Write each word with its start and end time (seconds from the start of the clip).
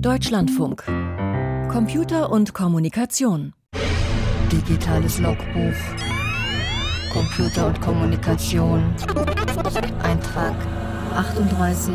Deutschlandfunk. 0.00 0.84
Computer 1.72 2.30
und 2.30 2.54
Kommunikation. 2.54 3.52
Digitales 4.52 5.18
Logbuch. 5.18 5.74
Computer 7.12 7.66
und 7.66 7.80
Kommunikation. 7.80 8.94
Eintrag 10.04 10.54
3884. 11.14 11.94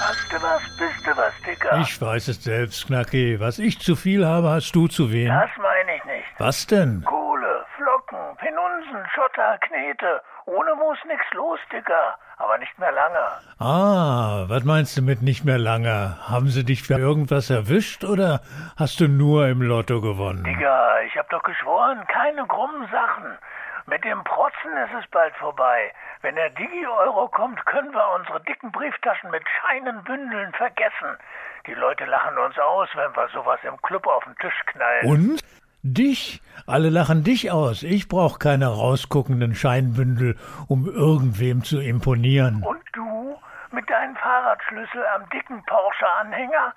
Hast 0.00 0.32
du 0.32 0.42
was, 0.42 0.62
bist 0.78 1.06
du 1.06 1.16
was, 1.16 1.32
Dicker? 1.46 1.78
Ich 1.80 2.00
weiß 2.00 2.26
es 2.26 2.42
selbst, 2.42 2.86
Knacki. 2.88 3.38
Was 3.38 3.60
ich 3.60 3.78
zu 3.78 3.94
viel 3.94 4.26
habe, 4.26 4.50
hast 4.50 4.74
du 4.74 4.88
zu 4.88 5.12
wenig. 5.12 5.28
Das 5.28 5.48
meine 5.58 5.94
ich 5.96 6.04
nicht. 6.06 6.24
Was 6.38 6.66
denn? 6.66 7.04
Kohle, 7.06 7.64
Flocken, 7.76 8.18
Penunsen, 8.38 9.06
Schotter, 9.14 9.58
Knete. 9.60 10.20
Ohne 10.46 10.74
muss 10.74 10.98
nix 11.06 11.22
los, 11.34 11.60
Dicker. 11.72 12.18
Aber 12.42 12.58
nicht 12.58 12.76
mehr 12.78 12.90
lange. 12.90 13.24
Ah, 13.60 14.44
was 14.48 14.64
meinst 14.64 14.96
du 14.96 15.02
mit 15.02 15.22
nicht 15.22 15.44
mehr 15.44 15.58
lange? 15.58 16.16
Haben 16.28 16.48
sie 16.48 16.64
dich 16.64 16.82
für 16.82 16.98
irgendwas 16.98 17.50
erwischt 17.50 18.02
oder 18.02 18.40
hast 18.76 18.98
du 18.98 19.06
nur 19.06 19.46
im 19.46 19.62
Lotto 19.62 20.00
gewonnen? 20.00 20.42
Digga, 20.42 21.00
ich 21.02 21.16
hab 21.16 21.30
doch 21.30 21.42
geschworen, 21.44 22.04
keine 22.08 22.44
krummen 22.48 22.88
Sachen. 22.90 23.38
Mit 23.86 24.02
dem 24.04 24.24
Protzen 24.24 24.76
ist 24.84 25.04
es 25.04 25.10
bald 25.12 25.34
vorbei. 25.36 25.92
Wenn 26.22 26.34
der 26.34 26.50
Digi-Euro 26.50 27.28
kommt, 27.28 27.64
können 27.66 27.92
wir 27.92 28.14
unsere 28.18 28.40
dicken 28.42 28.72
Brieftaschen 28.72 29.30
mit 29.30 29.44
Scheinenbündeln 29.60 30.52
vergessen. 30.54 31.18
Die 31.68 31.74
Leute 31.74 32.06
lachen 32.06 32.36
uns 32.38 32.58
aus, 32.58 32.88
wenn 32.94 33.14
wir 33.14 33.28
sowas 33.28 33.60
im 33.62 33.80
Club 33.82 34.04
auf 34.08 34.24
den 34.24 34.36
Tisch 34.38 34.60
knallen. 34.66 35.06
Und? 35.06 35.42
Dich? 35.84 36.40
Alle 36.68 36.90
lachen 36.90 37.24
dich 37.24 37.50
aus. 37.50 37.82
Ich 37.82 38.08
brauch 38.08 38.38
keine 38.38 38.68
rausguckenden 38.68 39.56
Scheinbündel, 39.56 40.38
um 40.68 40.86
irgendwem 40.86 41.64
zu 41.64 41.80
imponieren. 41.80 42.62
Und 42.62 42.82
du? 42.92 43.36
Mit 43.72 43.90
deinem 43.90 44.14
Fahrradschlüssel 44.14 45.04
am 45.16 45.28
dicken 45.30 45.60
Porsche-Anhänger? 45.64 46.72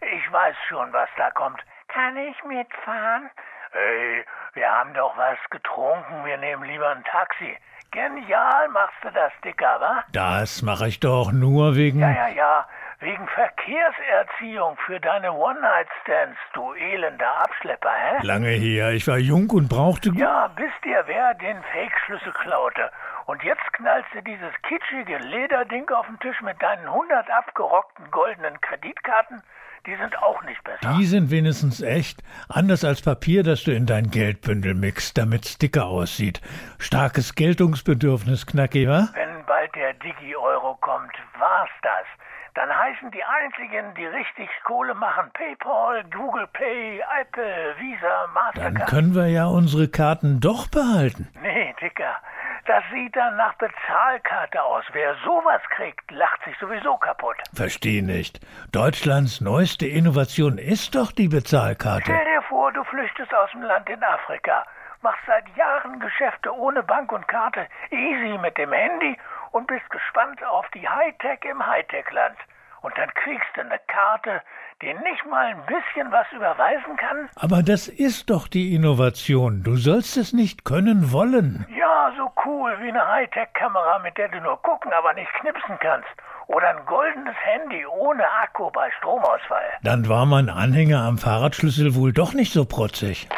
Ich 0.00 0.32
weiß 0.32 0.56
schon, 0.68 0.92
was 0.92 1.08
da 1.16 1.30
kommt. 1.30 1.60
Kann 1.86 2.16
ich 2.16 2.34
mitfahren? 2.44 3.30
Ey, 3.72 4.24
wir 4.54 4.68
haben 4.68 4.92
doch 4.94 5.16
was 5.16 5.38
getrunken. 5.50 6.24
Wir 6.24 6.38
nehmen 6.38 6.64
lieber 6.64 6.88
ein 6.88 7.04
Taxi. 7.04 7.56
Genial 7.92 8.68
machst 8.70 8.96
du 9.02 9.10
das, 9.12 9.32
Dicker, 9.44 9.80
wa? 9.80 10.02
Das 10.12 10.62
mache 10.62 10.88
ich 10.88 10.98
doch 10.98 11.30
nur 11.30 11.76
wegen. 11.76 12.00
Ja, 12.00 12.10
ja, 12.10 12.28
ja. 12.28 12.66
Wegen 13.00 13.28
Verkehrserziehung 13.28 14.76
für 14.84 14.98
deine 14.98 15.32
One-Night-Stands, 15.32 16.36
du 16.52 16.72
elender 16.74 17.32
Abschlepper, 17.44 17.90
hä? 17.90 18.26
Lange 18.26 18.48
her. 18.48 18.90
Ich 18.90 19.06
war 19.06 19.18
jung 19.18 19.48
und 19.50 19.68
brauchte. 19.68 20.10
Ja, 20.16 20.50
wisst 20.56 20.84
ihr, 20.84 21.04
wer 21.06 21.34
den 21.34 21.62
Fake-Schlüssel 21.72 22.32
klaute? 22.32 22.90
Und 23.26 23.44
jetzt 23.44 23.72
knallst 23.74 24.08
du 24.14 24.22
dieses 24.22 24.50
kitschige 24.62 25.18
Lederding 25.18 25.88
auf 25.90 26.06
den 26.06 26.18
Tisch 26.18 26.40
mit 26.42 26.60
deinen 26.60 26.86
100 26.86 27.30
abgerockten 27.30 28.10
goldenen 28.10 28.60
Kreditkarten? 28.62 29.42
Die 29.86 29.94
sind 29.94 30.20
auch 30.20 30.42
nicht 30.42 30.62
besser. 30.64 30.96
Die 30.98 31.04
sind 31.06 31.30
wenigstens 31.30 31.80
echt. 31.80 32.20
Anders 32.48 32.84
als 32.84 33.00
Papier, 33.00 33.44
das 33.44 33.62
du 33.62 33.70
in 33.70 33.86
dein 33.86 34.10
Geldbündel 34.10 34.74
mixt, 34.74 35.16
damit's 35.16 35.56
dicker 35.56 35.86
aussieht. 35.86 36.40
Starkes 36.80 37.36
Geltungsbedürfnis, 37.36 38.44
Knacki, 38.44 38.88
wa? 38.88 39.08
Wenn 39.14 39.46
bald 39.46 39.72
der 39.76 39.92
Digi-Euro 39.94 40.74
kommt, 40.80 41.12
war's 41.38 41.70
das. 41.82 42.06
Dann 42.58 42.76
heißen 42.76 43.12
die 43.12 43.22
einzigen, 43.22 43.94
die 43.94 44.04
richtig 44.06 44.48
Kohle 44.64 44.92
machen, 44.92 45.30
PayPal, 45.32 46.02
Google 46.10 46.48
Pay, 46.48 47.00
Apple, 47.20 47.76
Visa, 47.78 48.24
Dann 48.24 48.32
Mastercard. 48.34 48.90
können 48.90 49.14
wir 49.14 49.28
ja 49.28 49.46
unsere 49.46 49.86
Karten 49.86 50.40
doch 50.40 50.66
behalten. 50.68 51.28
Nee, 51.40 51.72
Dicker, 51.80 52.16
das 52.66 52.82
sieht 52.92 53.14
dann 53.14 53.36
nach 53.36 53.54
Bezahlkarte 53.54 54.60
aus. 54.60 54.82
Wer 54.90 55.14
sowas 55.24 55.62
kriegt, 55.76 56.10
lacht 56.10 56.42
sich 56.42 56.58
sowieso 56.58 56.96
kaputt. 56.96 57.36
Versteh 57.54 58.02
nicht. 58.02 58.40
Deutschlands 58.72 59.40
neueste 59.40 59.86
Innovation 59.86 60.58
ist 60.58 60.96
doch 60.96 61.12
die 61.12 61.28
Bezahlkarte. 61.28 62.02
Stell 62.12 62.24
dir 62.24 62.42
vor, 62.48 62.72
du 62.72 62.82
flüchtest 62.82 63.32
aus 63.34 63.52
dem 63.52 63.62
Land 63.62 63.88
in 63.88 64.02
Afrika, 64.02 64.64
machst 65.02 65.22
seit 65.28 65.44
Jahren 65.56 66.00
Geschäfte 66.00 66.52
ohne 66.52 66.82
Bank 66.82 67.12
und 67.12 67.28
Karte, 67.28 67.68
easy 67.92 68.36
mit 68.38 68.58
dem 68.58 68.72
Handy 68.72 69.16
und 69.52 69.68
bist 69.68 69.88
gespannt 69.90 70.44
auf 70.44 70.66
die 70.74 70.88
Hightech 70.88 71.44
im 71.44 71.64
Hightech-Land. 71.64 72.36
Und 72.82 72.96
dann 72.96 73.08
kriegst 73.14 73.48
du 73.54 73.60
eine 73.62 73.78
Karte, 73.88 74.42
die 74.82 74.94
nicht 74.94 75.26
mal 75.28 75.46
ein 75.46 75.66
bisschen 75.66 76.10
was 76.12 76.26
überweisen 76.32 76.96
kann? 76.96 77.28
Aber 77.36 77.62
das 77.62 77.88
ist 77.88 78.30
doch 78.30 78.46
die 78.46 78.74
Innovation. 78.74 79.62
Du 79.64 79.76
sollst 79.76 80.16
es 80.16 80.32
nicht 80.32 80.64
können 80.64 81.10
wollen. 81.12 81.66
Ja, 81.76 82.12
so 82.16 82.30
cool 82.44 82.76
wie 82.80 82.88
eine 82.88 83.06
Hightech-Kamera, 83.06 83.98
mit 84.00 84.16
der 84.16 84.28
du 84.28 84.40
nur 84.40 84.60
gucken, 84.62 84.92
aber 84.92 85.12
nicht 85.14 85.32
knipsen 85.40 85.76
kannst. 85.80 86.08
Oder 86.46 86.70
ein 86.70 86.86
goldenes 86.86 87.36
Handy 87.42 87.84
ohne 87.86 88.24
Akku 88.42 88.70
bei 88.70 88.90
Stromausfall. 88.98 89.70
Dann 89.82 90.08
war 90.08 90.24
mein 90.24 90.48
Anhänger 90.48 91.02
am 91.02 91.18
Fahrradschlüssel 91.18 91.94
wohl 91.94 92.12
doch 92.12 92.32
nicht 92.32 92.52
so 92.52 92.64
protzig. 92.64 93.28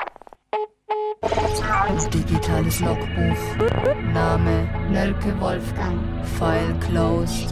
Digitales 2.14 2.80
Logbuch. 2.80 3.36
Name 4.12 4.68
Nölke 4.90 5.38
Wolfgang. 5.40 5.98
File 6.38 6.74
closed. 6.80 7.50